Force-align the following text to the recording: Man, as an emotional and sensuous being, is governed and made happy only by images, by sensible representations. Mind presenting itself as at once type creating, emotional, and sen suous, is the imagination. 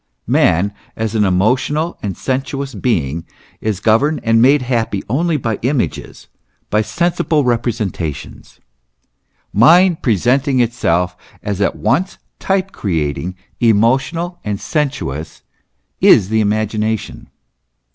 Man, 0.25 0.73
as 0.95 1.13
an 1.13 1.23
emotional 1.23 1.99
and 2.01 2.17
sensuous 2.17 2.73
being, 2.73 3.23
is 3.59 3.79
governed 3.79 4.19
and 4.23 4.41
made 4.41 4.63
happy 4.63 5.03
only 5.07 5.37
by 5.37 5.59
images, 5.61 6.27
by 6.71 6.81
sensible 6.81 7.43
representations. 7.43 8.59
Mind 9.53 10.01
presenting 10.01 10.59
itself 10.59 11.15
as 11.43 11.61
at 11.61 11.75
once 11.75 12.17
type 12.39 12.71
creating, 12.71 13.35
emotional, 13.59 14.39
and 14.43 14.59
sen 14.59 14.89
suous, 14.89 15.43
is 16.01 16.29
the 16.29 16.41
imagination. 16.41 17.29